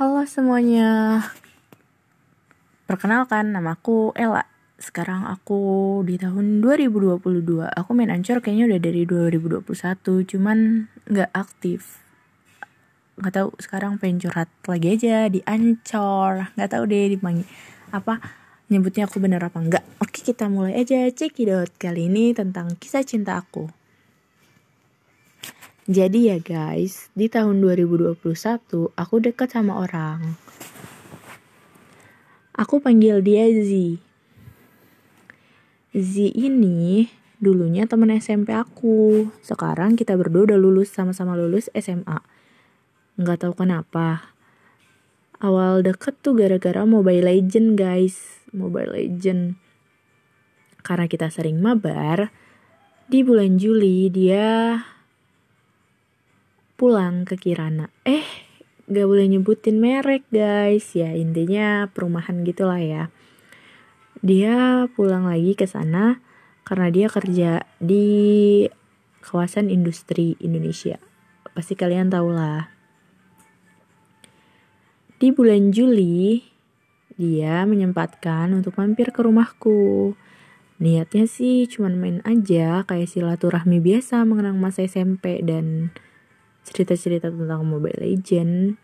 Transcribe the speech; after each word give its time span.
Halo 0.00 0.24
semuanya. 0.24 1.20
Perkenalkan, 2.88 3.52
namaku 3.52 4.16
Ella. 4.16 4.48
Sekarang 4.80 5.28
aku 5.28 6.00
di 6.08 6.16
tahun 6.16 6.64
2022. 6.64 7.20
Aku 7.68 7.92
main 7.92 8.08
Ancur 8.08 8.40
kayaknya 8.40 8.72
udah 8.72 8.80
dari 8.80 9.04
2021, 9.04 10.24
cuman 10.24 10.88
nggak 11.04 11.28
aktif. 11.36 12.00
Nggak 13.20 13.34
tahu 13.36 13.48
sekarang 13.60 14.00
pengen 14.00 14.24
curhat 14.24 14.48
lagi 14.64 14.96
aja 14.96 15.28
di 15.28 15.44
Ancor. 15.44 16.48
Nggak 16.56 16.70
tahu 16.72 16.82
deh 16.88 17.04
dipanggil 17.12 17.44
apa 17.92 18.24
nyebutnya 18.72 19.04
aku 19.04 19.20
bener 19.20 19.44
apa 19.44 19.60
enggak. 19.60 19.84
Oke, 20.00 20.24
kita 20.24 20.48
mulai 20.48 20.80
aja 20.80 21.12
cekidot 21.12 21.76
kali 21.76 22.08
ini 22.08 22.32
tentang 22.32 22.72
kisah 22.80 23.04
cinta 23.04 23.36
aku. 23.36 23.68
Jadi 25.88 26.28
ya 26.28 26.36
guys, 26.36 27.08
di 27.16 27.32
tahun 27.32 27.64
2021 27.64 28.20
aku 28.92 29.14
deket 29.16 29.48
sama 29.48 29.80
orang. 29.80 30.36
Aku 32.52 32.84
panggil 32.84 33.24
dia 33.24 33.48
Z. 33.48 33.96
Z 35.96 36.14
ini 36.36 37.08
dulunya 37.40 37.88
temen 37.88 38.12
SMP 38.12 38.52
aku. 38.52 39.32
Sekarang 39.40 39.96
kita 39.96 40.12
berdua 40.20 40.52
udah 40.52 40.60
lulus 40.60 40.92
sama-sama 40.92 41.32
lulus 41.32 41.72
SMA. 41.72 42.20
Nggak 43.16 43.48
tahu 43.48 43.64
kenapa. 43.64 44.36
Awal 45.40 45.80
deket 45.80 46.20
tuh 46.20 46.36
gara-gara 46.36 46.84
Mobile 46.84 47.24
Legend 47.24 47.80
guys. 47.80 48.44
Mobile 48.52 48.92
Legend. 48.92 49.56
Karena 50.84 51.08
kita 51.08 51.32
sering 51.32 51.64
mabar, 51.64 52.28
di 53.08 53.24
bulan 53.24 53.56
Juli 53.56 54.12
dia 54.12 54.76
pulang 56.80 57.28
ke 57.28 57.36
Kirana. 57.36 57.92
Eh, 58.08 58.24
gak 58.88 59.04
boleh 59.04 59.28
nyebutin 59.28 59.76
merek 59.76 60.24
guys. 60.32 60.96
Ya 60.96 61.12
intinya 61.12 61.92
perumahan 61.92 62.40
gitulah 62.40 62.80
ya. 62.80 63.12
Dia 64.24 64.88
pulang 64.96 65.28
lagi 65.28 65.52
ke 65.52 65.68
sana 65.68 66.24
karena 66.64 66.88
dia 66.88 67.12
kerja 67.12 67.68
di 67.76 68.64
kawasan 69.20 69.68
industri 69.68 70.40
Indonesia. 70.40 70.96
Pasti 71.52 71.76
kalian 71.76 72.08
tahu 72.08 72.32
lah. 72.32 72.72
Di 75.20 75.36
bulan 75.36 75.76
Juli, 75.76 76.40
dia 77.20 77.68
menyempatkan 77.68 78.56
untuk 78.56 78.80
mampir 78.80 79.12
ke 79.12 79.20
rumahku. 79.20 80.16
Niatnya 80.80 81.28
sih 81.28 81.68
cuma 81.68 81.92
main 81.92 82.24
aja 82.24 82.88
kayak 82.88 83.12
silaturahmi 83.12 83.84
biasa 83.84 84.24
mengenang 84.24 84.56
masa 84.56 84.88
SMP 84.88 85.44
dan 85.44 85.92
cerita-cerita 86.64 87.32
tentang 87.32 87.64
Mobile 87.64 88.00
Legend. 88.00 88.76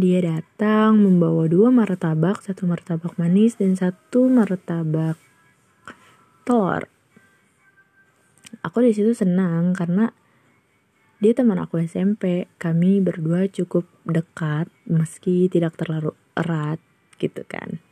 Dia 0.00 0.24
datang 0.24 0.96
membawa 0.96 1.44
dua 1.44 1.68
martabak, 1.68 2.40
satu 2.40 2.64
martabak 2.64 3.20
manis 3.20 3.60
dan 3.60 3.76
satu 3.76 4.32
martabak 4.32 5.20
telur. 6.48 6.88
Aku 8.64 8.80
di 8.80 8.96
situ 8.96 9.12
senang 9.12 9.76
karena 9.76 10.08
dia 11.20 11.36
teman 11.36 11.60
aku 11.60 11.84
SMP. 11.84 12.48
Kami 12.56 13.04
berdua 13.04 13.44
cukup 13.52 13.84
dekat 14.08 14.72
meski 14.88 15.52
tidak 15.52 15.76
terlalu 15.76 16.16
erat 16.32 16.80
gitu 17.20 17.44
kan. 17.44 17.84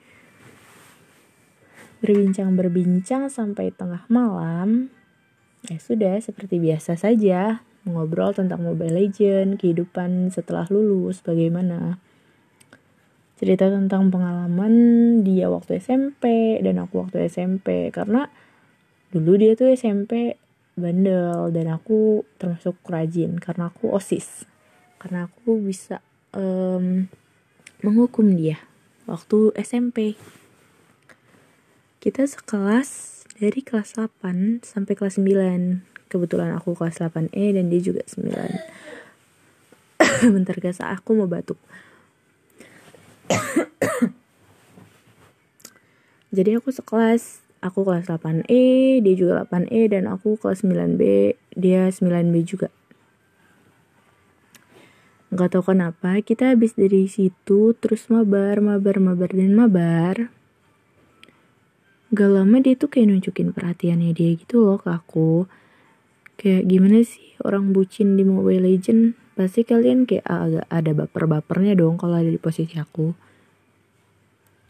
Berbincang-berbincang 2.01 3.29
sampai 3.29 3.69
tengah 3.69 4.09
malam. 4.09 4.89
Ya 5.69 5.77
sudah, 5.77 6.17
seperti 6.23 6.57
biasa 6.57 6.97
saja 6.97 7.68
ngobrol 7.87 8.35
tentang 8.35 8.65
Mobile 8.65 8.95
Legend, 8.95 9.61
kehidupan 9.61 10.35
setelah 10.35 10.67
lulus, 10.73 11.23
bagaimana. 11.23 12.01
Cerita 13.39 13.71
tentang 13.71 14.11
pengalaman 14.11 14.75
dia 15.23 15.47
waktu 15.47 15.79
SMP 15.79 16.59
dan 16.59 16.83
aku 16.83 17.07
waktu 17.07 17.31
SMP 17.31 17.95
karena 17.95 18.27
dulu 19.15 19.39
dia 19.39 19.55
tuh 19.55 19.71
SMP 19.71 20.35
bandel 20.75 21.55
dan 21.55 21.71
aku 21.71 22.27
termasuk 22.43 22.79
rajin 22.91 23.39
karena 23.39 23.71
aku 23.71 23.95
OSIS. 23.95 24.43
Karena 24.99 25.31
aku 25.31 25.63
bisa 25.63 26.03
um, 26.35 27.07
menghukum 27.83 28.35
dia 28.35 28.59
waktu 29.07 29.55
SMP. 29.63 30.19
Kita 31.99 32.27
sekelas 32.27 33.23
dari 33.39 33.63
kelas 33.63 33.95
8 33.95 34.67
sampai 34.67 34.95
kelas 34.99 35.19
9 35.19 35.98
kebetulan 36.09 36.51
aku 36.57 36.75
kelas 36.75 36.99
8E 36.99 37.55
dan 37.55 37.69
dia 37.69 37.81
juga 37.85 38.03
9 38.09 38.89
bentar 40.35 40.57
guys 40.59 40.81
aku 40.83 41.15
mau 41.15 41.29
batuk. 41.31 41.59
Jadi 46.37 46.51
aku 46.59 46.73
sekelas 46.73 47.45
aku 47.59 47.83
kelas 47.85 48.07
8E 48.09 48.99
dia 49.03 49.15
juga 49.15 49.45
8E 49.47 49.91
dan 49.93 50.07
aku 50.11 50.39
kelas 50.39 50.63
9B 50.65 51.03
dia 51.55 51.91
9B 51.91 52.35
juga. 52.47 52.69
Nggak 55.29 55.49
tahu 55.53 55.77
kenapa 55.77 56.17
kita 56.25 56.57
habis 56.57 56.73
dari 56.73 57.05
situ 57.05 57.77
terus 57.77 58.09
mabar 58.09 58.65
mabar 58.65 58.97
mabar 58.97 59.31
dan 59.35 59.53
mabar. 59.53 60.33
Gak 62.09 62.33
lama 62.33 62.57
dia 62.65 62.73
tuh 62.73 62.89
kayak 62.89 63.13
nunjukin 63.13 63.53
perhatiannya 63.53 64.17
dia 64.17 64.33
gitu 64.33 64.65
loh 64.65 64.81
ke 64.81 64.89
aku 64.89 65.45
kayak 66.39 66.71
gimana 66.71 67.03
sih 67.03 67.35
orang 67.43 67.75
bucin 67.75 68.15
di 68.15 68.23
Mobile 68.23 68.63
Legend 68.63 69.19
pasti 69.35 69.67
kalian 69.67 70.07
kayak 70.07 70.27
agak 70.27 70.67
ada 70.71 70.91
baper-bapernya 70.95 71.75
dong 71.75 71.99
kalau 71.99 72.15
ada 72.19 72.31
di 72.31 72.39
posisi 72.39 72.79
aku. 72.79 73.15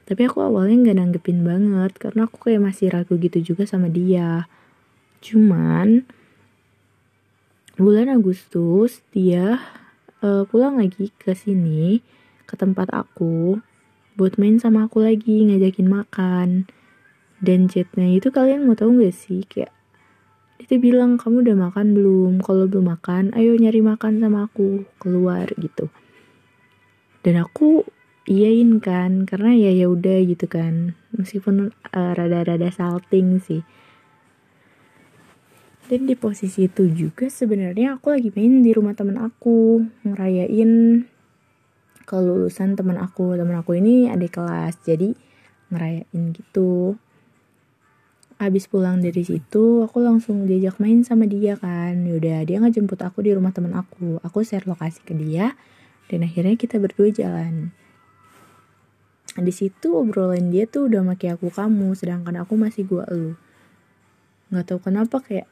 Tapi 0.08 0.24
aku 0.24 0.40
awalnya 0.40 0.88
nggak 0.88 0.98
nanggepin 0.98 1.44
banget 1.44 1.92
karena 2.00 2.24
aku 2.24 2.48
kayak 2.48 2.64
masih 2.64 2.88
ragu 2.88 3.20
gitu 3.20 3.44
juga 3.44 3.68
sama 3.68 3.92
dia. 3.92 4.48
Cuman 5.20 6.08
bulan 7.76 8.08
Agustus 8.08 9.04
dia 9.12 9.60
uh, 10.24 10.48
pulang 10.48 10.80
lagi 10.80 11.12
ke 11.20 11.36
sini 11.36 12.00
ke 12.48 12.56
tempat 12.56 12.88
aku 12.90 13.60
buat 14.16 14.40
main 14.40 14.56
sama 14.56 14.88
aku 14.88 15.04
lagi 15.04 15.44
ngajakin 15.44 15.88
makan. 15.88 16.48
Dan 17.38 17.70
chatnya 17.70 18.08
itu 18.10 18.34
kalian 18.34 18.66
mau 18.66 18.74
tahu 18.74 18.98
gak 18.98 19.14
sih? 19.14 19.46
Kayak 19.46 19.77
dia 20.66 20.78
bilang 20.82 21.14
kamu 21.14 21.46
udah 21.46 21.56
makan 21.70 21.94
belum? 21.94 22.32
Kalau 22.42 22.66
belum 22.66 22.98
makan 22.98 23.30
ayo 23.38 23.54
nyari 23.54 23.78
makan 23.78 24.18
sama 24.18 24.50
aku 24.50 24.82
keluar 24.98 25.46
gitu. 25.54 25.86
Dan 27.22 27.38
aku 27.38 27.86
iyain 28.26 28.82
kan 28.82 29.22
karena 29.22 29.54
ya 29.54 29.70
ya 29.70 29.86
udah 29.86 30.18
gitu 30.26 30.50
kan. 30.50 30.98
Meskipun 31.14 31.70
uh, 31.70 32.12
rada-rada 32.18 32.74
salting 32.74 33.38
sih. 33.38 33.62
Dan 35.88 36.04
di 36.04 36.18
posisi 36.18 36.68
itu 36.68 36.84
juga 36.90 37.30
sebenarnya 37.30 37.96
aku 37.96 38.12
lagi 38.12 38.28
main 38.34 38.60
di 38.60 38.74
rumah 38.76 38.92
temen 38.92 39.16
aku 39.16 39.86
ngerayain 40.04 41.06
kelulusan 42.02 42.74
temen 42.74 42.98
aku. 42.98 43.38
Temen 43.38 43.56
aku 43.56 43.78
ini 43.78 44.10
adik 44.10 44.36
kelas 44.36 44.82
jadi 44.82 45.14
ngerayain 45.70 46.34
gitu 46.34 46.98
abis 48.38 48.70
pulang 48.70 49.02
dari 49.02 49.26
situ 49.26 49.82
aku 49.82 49.98
langsung 49.98 50.46
diajak 50.46 50.78
main 50.78 51.02
sama 51.02 51.26
dia 51.26 51.58
kan. 51.58 52.06
Yaudah 52.06 52.46
dia 52.46 52.62
ngejemput 52.62 53.02
aku 53.02 53.26
di 53.26 53.34
rumah 53.34 53.50
teman 53.50 53.74
aku. 53.74 54.22
Aku 54.22 54.46
share 54.46 54.62
lokasi 54.62 55.02
ke 55.02 55.10
dia 55.10 55.58
dan 56.06 56.22
akhirnya 56.22 56.54
kita 56.54 56.78
berdua 56.78 57.10
jalan. 57.10 57.74
Di 59.34 59.50
situ 59.50 59.90
obrolan 59.90 60.54
dia 60.54 60.70
tuh 60.70 60.86
udah 60.86 61.02
maki 61.02 61.30
aku 61.34 61.50
kamu 61.50 61.98
sedangkan 61.98 62.42
aku 62.42 62.54
masih 62.54 62.86
gua 62.86 63.06
elu 63.10 63.34
nggak 64.48 64.64
tahu 64.64 64.80
kenapa 64.80 65.20
kayak 65.20 65.44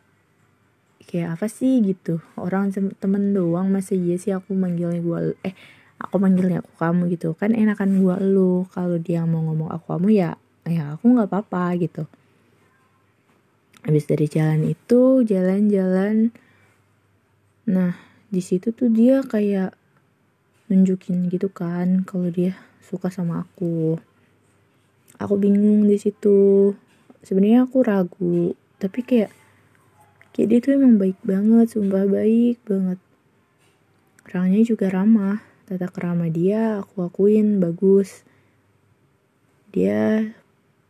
kayak 1.04 1.36
apa 1.36 1.46
sih 1.50 1.82
gitu. 1.84 2.22
Orang 2.38 2.72
temen 2.72 3.34
doang 3.36 3.68
masih 3.68 3.98
iya 3.98 4.16
sih 4.16 4.32
aku 4.32 4.56
manggilnya 4.56 5.02
gua 5.02 5.36
eh 5.44 5.54
aku 5.98 6.16
manggilnya 6.22 6.62
aku 6.62 6.72
kamu 6.78 7.02
gitu. 7.12 7.34
Kan 7.34 7.52
enakan 7.52 7.98
gua 7.98 8.16
elu 8.22 8.64
kalau 8.70 8.96
dia 8.96 9.26
mau 9.26 9.42
ngomong 9.42 9.74
aku 9.74 9.98
kamu 9.98 10.08
ya 10.14 10.30
ya 10.66 10.98
aku 10.98 11.14
nggak 11.14 11.30
apa-apa 11.30 11.78
gitu 11.78 12.06
habis 13.86 14.10
dari 14.10 14.26
jalan 14.26 14.66
itu 14.66 15.22
jalan-jalan. 15.22 16.34
Nah 17.70 17.94
di 18.26 18.42
situ 18.42 18.74
tuh 18.74 18.90
dia 18.90 19.22
kayak 19.22 19.78
nunjukin 20.66 21.30
gitu 21.30 21.46
kan 21.46 22.02
kalau 22.02 22.26
dia 22.26 22.58
suka 22.82 23.14
sama 23.14 23.46
aku. 23.46 23.94
Aku 25.22 25.38
bingung 25.38 25.86
di 25.86 25.96
situ. 26.02 26.74
Sebenarnya 27.22 27.70
aku 27.70 27.86
ragu 27.86 28.58
tapi 28.82 29.06
kayak 29.06 29.30
kayak 30.34 30.48
dia 30.50 30.58
tuh 30.60 30.72
emang 30.76 30.98
baik 30.98 31.16
banget 31.22 31.70
sumpah 31.70 32.10
baik 32.10 32.58
banget. 32.66 32.98
Orangnya 34.26 34.66
juga 34.66 34.90
ramah 34.90 35.38
tata 35.70 35.86
kerama 35.86 36.26
dia 36.26 36.82
aku 36.82 37.06
akuin 37.06 37.62
bagus. 37.62 38.26
Dia 39.70 40.34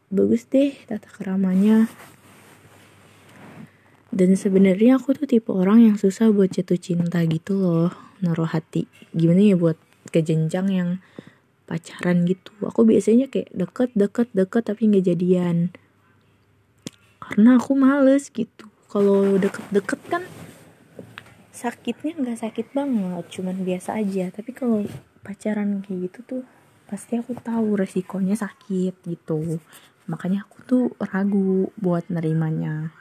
bagus 0.08 0.48
deh 0.48 0.72
tata 0.88 1.12
keramanya 1.12 1.92
dan 4.16 4.32
sebenarnya 4.32 4.96
aku 4.96 5.12
tuh 5.12 5.28
tipe 5.28 5.52
orang 5.52 5.92
yang 5.92 5.96
susah 6.00 6.32
buat 6.32 6.48
jatuh 6.48 6.80
cinta 6.80 7.20
gitu 7.28 7.60
loh. 7.60 7.92
Naruh 8.24 8.48
hati. 8.48 8.88
Gimana 9.12 9.44
ya 9.44 9.60
buat 9.60 9.76
ke 10.08 10.24
jenjang 10.24 10.72
yang 10.72 10.90
pacaran 11.68 12.24
gitu. 12.24 12.48
Aku 12.64 12.88
biasanya 12.88 13.28
kayak 13.28 13.52
deket 13.52 13.92
deket 13.92 14.32
deket 14.32 14.72
tapi 14.72 14.88
nggak 14.88 15.04
jadian. 15.04 15.68
Karena 17.20 17.60
aku 17.60 17.76
males 17.76 18.32
gitu. 18.32 18.72
Kalau 18.88 19.36
deket-deket 19.36 20.00
kan 20.08 20.24
sakitnya 21.52 22.16
nggak 22.16 22.40
sakit 22.40 22.72
banget. 22.72 23.24
Cuman 23.28 23.68
biasa 23.68 24.00
aja. 24.00 24.32
Tapi 24.32 24.56
kalau 24.56 24.80
pacaran 25.20 25.84
kayak 25.84 26.08
gitu 26.08 26.18
tuh 26.24 26.42
pasti 26.88 27.20
aku 27.20 27.36
tahu 27.36 27.76
resikonya 27.76 28.32
sakit 28.32 28.96
gitu. 29.04 29.60
Makanya 30.08 30.48
aku 30.48 30.56
tuh 30.64 30.84
ragu 31.04 31.68
buat 31.76 32.08
nerimanya 32.08 32.96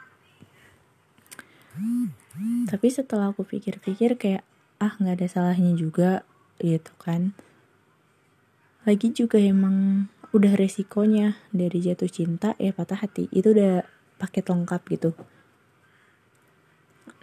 tapi 2.66 2.86
setelah 2.90 3.32
aku 3.32 3.46
pikir-pikir 3.46 4.18
kayak 4.18 4.42
ah 4.76 4.92
nggak 5.00 5.22
ada 5.22 5.28
salahnya 5.28 5.72
juga 5.72 6.26
gitu 6.60 6.92
kan. 7.00 7.32
Lagi 8.84 9.10
juga 9.10 9.40
emang 9.40 10.08
udah 10.30 10.52
resikonya 10.54 11.40
dari 11.50 11.80
jatuh 11.80 12.10
cinta 12.10 12.52
ya 12.60 12.70
patah 12.76 13.02
hati. 13.02 13.26
Itu 13.32 13.56
udah 13.56 13.82
paket 14.20 14.46
lengkap 14.46 14.82
gitu. 14.92 15.10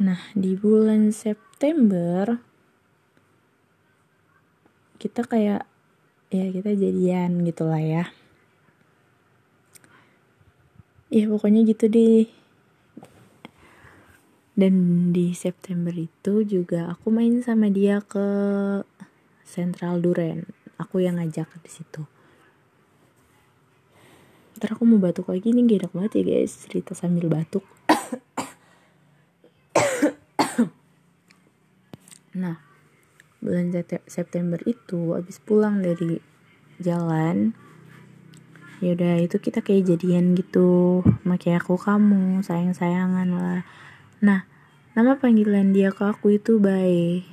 Nah 0.01 0.19
di 0.33 0.57
bulan 0.57 1.13
September 1.13 2.41
kita 4.97 5.27
kayak 5.27 5.67
ya 6.33 6.45
kita 6.49 6.73
jadian 6.73 7.45
gitu 7.45 7.69
lah 7.69 7.83
ya. 7.83 8.05
Ya 11.13 11.29
pokoknya 11.29 11.61
gitu 11.69 11.85
deh 11.93 12.42
dan 14.53 14.73
di 15.09 15.33
September 15.33 15.89
itu 15.89 16.45
juga 16.45 16.93
aku 16.93 17.09
main 17.09 17.41
sama 17.41 17.73
dia 17.73 18.05
ke 18.05 18.25
Central 19.41 19.97
Duren. 19.97 20.45
Aku 20.77 21.01
yang 21.01 21.17
ngajak 21.17 21.49
di 21.65 21.71
situ. 21.73 22.05
Ntar 24.57 24.77
aku 24.77 24.85
mau 24.85 25.01
batuk 25.01 25.33
lagi 25.33 25.49
nih 25.49 25.65
gak 25.65 25.79
enak 25.85 25.91
banget 25.97 26.11
ya 26.21 26.23
guys. 26.37 26.53
Cerita 26.65 26.93
sambil 26.93 27.29
batuk. 27.29 27.65
Nah 32.33 32.57
bulan 33.37 33.69
September 34.09 34.57
itu 34.65 35.13
abis 35.13 35.37
pulang 35.37 35.85
dari 35.85 36.17
jalan 36.81 37.53
ya 38.81 38.97
udah 38.97 39.21
itu 39.21 39.37
kita 39.37 39.61
kayak 39.61 39.93
jadian 39.93 40.33
gitu. 40.33 41.05
Makai 41.21 41.61
aku 41.61 41.77
kamu 41.77 42.41
sayang 42.41 42.73
sayangan 42.73 43.29
lah 43.29 43.61
Nah, 44.23 44.47
nama 44.95 45.19
panggilan 45.19 45.75
dia 45.75 45.91
ke 45.91 46.07
aku 46.07 46.39
itu 46.39 46.55
Bae. 46.55 47.27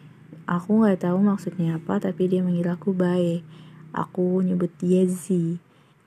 Aku 0.51 0.83
nggak 0.83 1.07
tahu 1.07 1.23
maksudnya 1.23 1.79
apa, 1.79 2.03
tapi 2.03 2.27
dia 2.27 2.43
manggil 2.43 2.67
aku 2.67 2.91
Bae. 2.91 3.47
Aku 3.95 4.43
nyebut 4.43 4.75
dia 4.83 5.07
Z. 5.07 5.31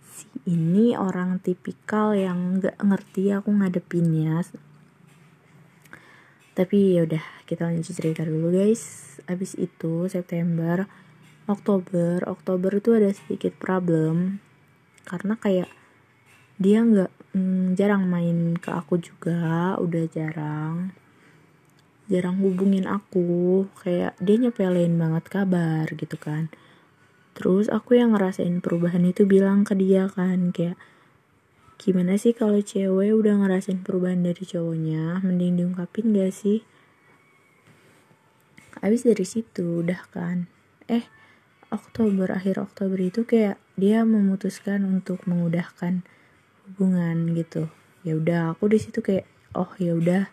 Si 0.03 0.27
ini 0.43 0.91
orang 0.99 1.39
tipikal 1.39 2.11
yang 2.11 2.59
nggak 2.59 2.83
ngerti 2.83 3.31
aku 3.31 3.55
ngadepinnya. 3.55 4.43
Tapi 6.51 6.99
ya 6.99 7.07
udah, 7.07 7.23
kita 7.47 7.71
lanjut 7.71 7.87
cerita 7.87 8.27
dulu 8.27 8.51
guys. 8.51 9.15
Abis 9.31 9.55
itu 9.55 10.11
September, 10.11 10.83
Oktober, 11.47 12.27
Oktober 12.27 12.75
itu 12.75 12.91
ada 12.91 13.07
sedikit 13.15 13.55
problem 13.55 14.43
karena 15.07 15.39
kayak 15.39 15.71
dia 16.61 16.85
nggak 16.85 17.11
mm, 17.33 17.73
jarang 17.73 18.05
main 18.05 18.57
ke 18.61 18.69
aku 18.69 19.01
juga 19.01 19.73
udah 19.81 20.05
jarang. 20.09 20.93
Jarang 22.11 22.37
hubungin 22.43 22.85
aku 22.85 23.65
kayak 23.81 24.13
dia 24.21 24.35
nyepelin 24.37 24.99
banget 24.99 25.25
kabar 25.31 25.87
gitu 25.89 26.17
kan. 26.19 26.53
Terus 27.33 27.65
aku 27.71 27.97
yang 27.97 28.13
ngerasain 28.13 28.61
perubahan 28.61 29.01
itu 29.09 29.25
bilang 29.25 29.65
ke 29.65 29.73
dia 29.73 30.05
kan 30.05 30.53
kayak 30.53 30.77
gimana 31.81 32.15
sih 32.21 32.37
kalau 32.37 32.61
cewek 32.61 33.11
udah 33.11 33.41
ngerasain 33.41 33.81
perubahan 33.81 34.21
dari 34.21 34.45
cowoknya? 34.45 35.25
Mending 35.25 35.57
diungkapin 35.57 36.13
gak 36.13 36.29
sih? 36.29 36.61
Abis 38.83 39.07
dari 39.07 39.25
situ 39.25 39.81
udah 39.81 40.05
kan. 40.13 40.45
Eh 40.85 41.07
Oktober 41.73 42.29
akhir 42.29 42.61
Oktober 42.61 43.01
itu 43.01 43.25
kayak 43.25 43.57
dia 43.73 44.05
memutuskan 44.05 44.85
untuk 44.85 45.25
mengudahkan 45.25 46.05
hubungan 46.73 47.37
gitu. 47.37 47.69
Ya 48.01 48.17
udah 48.17 48.57
aku 48.57 48.73
di 48.73 48.81
situ 48.81 49.05
kayak 49.05 49.29
oh 49.53 49.69
ya 49.77 49.93
udah 49.93 50.25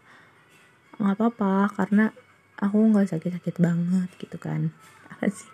nggak 0.97 1.17
apa-apa 1.21 1.69
karena 1.77 2.17
aku 2.57 2.81
nggak 2.81 3.13
sakit-sakit 3.13 3.61
banget 3.61 4.09
gitu 4.17 4.41
kan. 4.41 4.73
Apa 5.13 5.29
sih? 5.29 5.53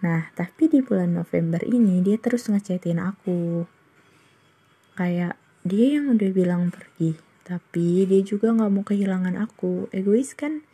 Nah 0.00 0.32
tapi 0.32 0.72
di 0.72 0.80
bulan 0.80 1.12
November 1.12 1.60
ini 1.68 2.00
dia 2.00 2.16
terus 2.16 2.48
ngechatin 2.48 2.96
aku. 2.96 3.68
Kayak 4.96 5.36
dia 5.68 6.00
yang 6.00 6.16
udah 6.16 6.30
bilang 6.32 6.72
pergi 6.72 7.20
tapi 7.44 8.08
dia 8.08 8.24
juga 8.24 8.56
nggak 8.56 8.72
mau 8.72 8.84
kehilangan 8.88 9.36
aku. 9.36 9.92
Egois 9.92 10.32
kan? 10.32 10.64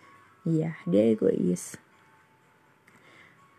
Iya 0.47 0.79
dia 0.87 1.11
egois. 1.11 1.75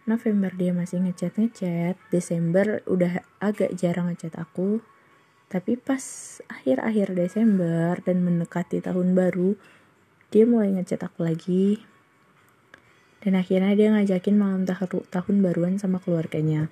November 0.08 0.50
dia 0.56 0.74
masih 0.74 1.04
ngechat 1.06 1.38
ngechat 1.38 1.96
Desember 2.10 2.82
udah 2.90 3.22
agak 3.38 3.78
jarang 3.78 4.10
ngechat 4.10 4.34
aku 4.34 4.82
tapi 5.52 5.76
pas 5.76 6.00
akhir-akhir 6.48 7.12
Desember 7.12 8.00
dan 8.08 8.24
mendekati 8.24 8.80
tahun 8.80 9.12
baru, 9.12 9.60
dia 10.32 10.48
mulai 10.48 10.72
ngechat 10.72 11.04
aku 11.04 11.28
lagi. 11.28 11.84
Dan 13.20 13.36
akhirnya 13.36 13.76
dia 13.76 13.92
ngajakin 13.92 14.40
malam 14.40 14.64
tahun 14.64 15.36
baruan 15.44 15.76
sama 15.76 16.00
keluarganya. 16.00 16.72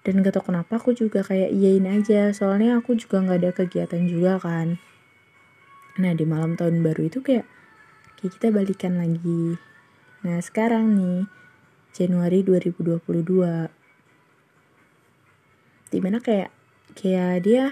Dan 0.00 0.24
gak 0.24 0.40
tau 0.40 0.48
kenapa 0.48 0.80
aku 0.80 0.96
juga 0.96 1.20
kayak 1.20 1.52
iyain 1.52 1.84
aja, 1.84 2.32
soalnya 2.32 2.80
aku 2.80 2.96
juga 2.96 3.20
gak 3.20 3.38
ada 3.44 3.52
kegiatan 3.52 4.08
juga 4.08 4.40
kan. 4.40 4.80
Nah 6.00 6.12
di 6.16 6.24
malam 6.24 6.56
tahun 6.56 6.80
baru 6.80 7.12
itu 7.12 7.20
kayak, 7.20 7.44
kayak 8.16 8.32
kita 8.40 8.48
balikan 8.48 8.96
lagi. 8.96 9.60
Nah 10.24 10.40
sekarang 10.40 10.96
nih, 10.96 11.28
Januari 11.92 12.40
2022. 12.40 13.68
Di 15.92 15.98
mana 16.00 16.18
kayak 16.18 16.63
kayak 16.94 17.44
dia 17.44 17.64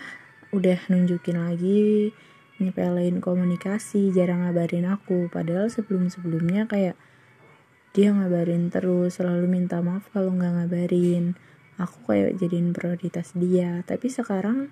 udah 0.52 0.78
nunjukin 0.90 1.38
lagi 1.40 2.12
nyepelin 2.62 3.18
komunikasi 3.18 4.14
jarang 4.14 4.46
ngabarin 4.46 4.86
aku. 4.86 5.26
Padahal 5.32 5.70
sebelum 5.72 6.12
sebelumnya 6.12 6.70
kayak 6.70 6.94
dia 7.92 8.14
ngabarin 8.14 8.70
terus 8.70 9.18
selalu 9.18 9.50
minta 9.50 9.82
maaf 9.82 10.06
kalau 10.14 10.34
nggak 10.34 10.62
ngabarin. 10.62 11.34
Aku 11.80 12.04
kayak 12.06 12.38
jadiin 12.38 12.70
prioritas 12.70 13.34
dia. 13.34 13.82
Tapi 13.82 14.06
sekarang 14.12 14.70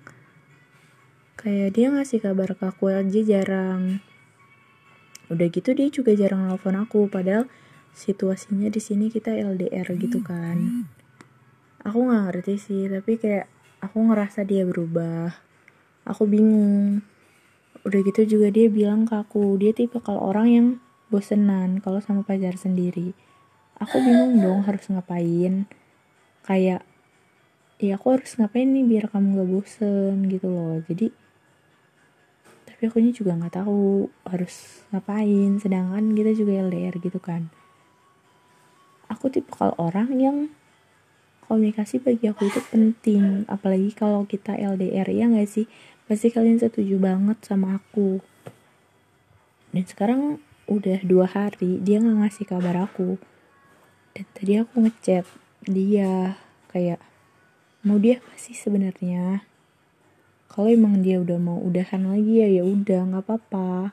kayak 1.35 1.75
dia 1.75 1.91
ngasih 1.91 2.21
kabar 2.23 2.55
ke 2.55 2.63
aku 2.69 2.93
aja 2.93 3.21
jarang. 3.25 3.99
Udah 5.27 5.47
gitu 5.47 5.75
dia 5.75 5.87
juga 5.91 6.15
jarang 6.15 6.47
nelfon 6.47 6.77
aku. 6.79 7.11
Padahal 7.11 7.51
situasinya 7.91 8.71
di 8.71 8.79
sini 8.79 9.11
kita 9.11 9.35
LDR 9.35 9.87
gitu 9.99 10.23
kan. 10.23 10.87
Aku 11.81 12.05
nggak 12.07 12.23
ngerti 12.29 12.55
sih 12.61 12.85
tapi 12.87 13.17
kayak 13.17 13.49
aku 13.81 13.97
ngerasa 14.07 14.45
dia 14.45 14.63
berubah. 14.63 15.33
Aku 16.05 16.29
bingung. 16.29 17.01
Udah 17.81 17.99
gitu 18.05 18.37
juga 18.37 18.53
dia 18.53 18.69
bilang 18.69 19.09
ke 19.09 19.17
aku 19.17 19.57
dia 19.57 19.73
tipe 19.73 19.97
kalau 19.99 20.21
orang 20.29 20.47
yang 20.47 20.67
bosenan 21.09 21.81
kalau 21.81 21.99
sama 21.99 22.21
pacar 22.21 22.55
sendiri. 22.55 23.17
Aku 23.81 23.97
bingung 23.97 24.37
dong 24.39 24.61
harus 24.63 24.85
ngapain. 24.87 25.65
Kayak 26.45 26.85
ya 27.81 27.97
aku 27.97 28.13
harus 28.13 28.37
ngapain 28.37 28.69
nih 28.69 28.85
biar 28.85 29.09
kamu 29.09 29.41
gak 29.41 29.49
bosen 29.49 30.15
gitu 30.29 30.47
loh. 30.47 30.77
Jadi 30.85 31.09
tapi 32.69 32.81
aku 32.89 32.97
juga 33.13 33.37
nggak 33.37 33.61
tahu 33.65 34.09
harus 34.29 34.85
ngapain. 34.93 35.57
Sedangkan 35.57 36.13
kita 36.13 36.37
juga 36.37 36.61
LDR 36.69 36.95
gitu 37.01 37.17
kan. 37.17 37.49
Aku 39.09 39.27
tipe 39.33 39.49
kalau 39.51 39.73
orang 39.81 40.09
yang 40.21 40.37
komunikasi 41.51 41.99
bagi 41.99 42.31
aku 42.31 42.47
itu 42.47 42.63
penting. 42.71 43.43
Apalagi 43.51 43.91
kalau 43.91 44.23
kita 44.23 44.55
LDR 44.55 45.11
ya 45.11 45.27
nggak 45.27 45.51
sih? 45.51 45.67
Pasti 46.07 46.31
kalian 46.31 46.63
setuju 46.63 46.95
banget 46.95 47.43
sama 47.43 47.75
aku. 47.75 48.23
Dan 49.75 49.83
sekarang 49.83 50.39
udah 50.71 51.03
dua 51.03 51.27
hari 51.27 51.83
dia 51.83 51.99
nggak 51.99 52.23
ngasih 52.23 52.47
kabar 52.47 52.87
aku. 52.87 53.19
Dan 54.15 54.23
tadi 54.31 54.63
aku 54.63 54.79
ngechat 54.79 55.27
dia 55.67 56.39
kayak 56.71 57.03
mau 57.83 57.99
dia 57.99 58.23
apa 58.23 58.31
sih 58.39 58.55
sebenarnya? 58.55 59.43
Kalau 60.47 60.71
emang 60.71 61.03
dia 61.03 61.19
udah 61.19 61.35
mau 61.35 61.59
udahan 61.59 62.07
lagi 62.07 62.47
ya 62.47 62.49
ya 62.63 62.63
udah 62.63 63.11
nggak 63.11 63.27
apa-apa. 63.27 63.91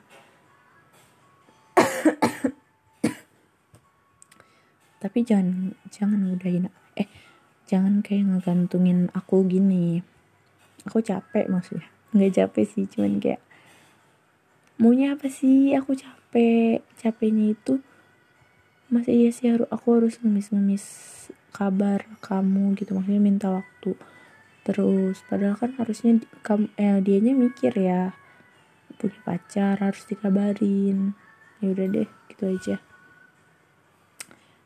Tapi 5.03 5.19
jangan 5.27 5.75
jangan 5.91 6.23
udahin 6.23 6.71
eh 6.95 7.28
jangan 7.69 8.01
kayak 8.01 8.25
ngegantungin 8.25 9.13
aku 9.13 9.45
gini. 9.45 10.01
Aku 10.89 11.05
capek 11.05 11.45
maksudnya 11.45 11.85
nggak 12.09 12.33
capek 12.41 12.65
sih 12.65 12.85
cuman 12.89 13.21
kayak 13.21 13.41
maunya 14.81 15.13
apa 15.13 15.29
sih? 15.29 15.77
Aku 15.77 15.93
capek. 15.93 16.81
Capeknya 16.97 17.53
itu 17.53 17.77
masih 18.89 19.13
iya 19.13 19.29
sih 19.29 19.53
harus 19.53 19.69
aku 19.69 20.01
harus 20.01 20.17
ngemis-ngemis 20.17 20.85
kabar 21.53 22.09
kamu 22.25 22.73
gitu 22.73 22.97
maksudnya 22.97 23.21
minta 23.21 23.47
waktu 23.53 23.93
terus. 24.65 25.21
Padahal 25.29 25.53
kan 25.61 25.77
harusnya 25.77 26.17
kamu 26.41 26.73
eh 26.81 26.97
dianya 27.05 27.37
mikir 27.37 27.73
ya 27.77 28.17
punya 28.97 29.19
pacar 29.21 29.77
harus 29.77 30.01
dikabarin. 30.09 31.13
Ya 31.61 31.67
udah 31.69 31.85
deh 31.85 32.09
gitu 32.33 32.43
aja. 32.49 32.77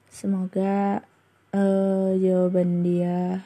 Semoga 0.08 1.04
uh, 1.54 2.12
jawaban 2.18 2.82
dia 2.82 3.46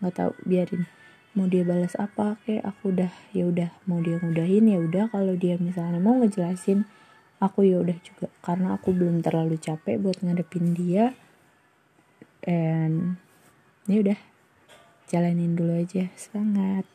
nggak 0.00 0.14
tahu 0.16 0.32
biarin. 0.48 0.88
Mau 1.36 1.44
dia 1.44 1.68
balas 1.68 1.92
apa 2.00 2.40
kayak 2.48 2.64
aku 2.64 2.96
udah 2.96 3.12
ya 3.36 3.44
udah. 3.44 3.70
Mau 3.84 4.00
dia 4.00 4.16
ngudahin 4.16 4.72
ya 4.72 4.78
udah. 4.80 5.04
Kalau 5.12 5.36
dia 5.36 5.60
misalnya 5.60 6.00
mau 6.00 6.16
ngejelasin 6.16 6.88
aku 7.38 7.68
ya 7.68 7.84
udah 7.84 7.96
juga. 8.00 8.32
Karena 8.40 8.80
aku 8.80 8.96
belum 8.96 9.20
terlalu 9.20 9.60
capek 9.60 10.00
buat 10.00 10.24
ngadepin 10.24 10.72
dia. 10.72 11.12
Dan 12.40 13.20
ya 13.84 14.00
udah. 14.00 14.18
Jalanin 15.06 15.54
dulu 15.54 15.76
aja. 15.76 16.08
Semangat 16.16 16.88